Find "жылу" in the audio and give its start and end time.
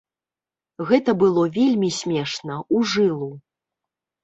2.97-3.31